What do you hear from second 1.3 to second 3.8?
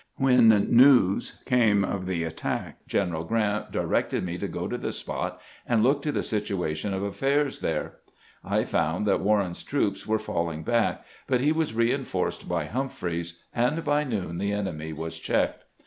came of the attack. General Grant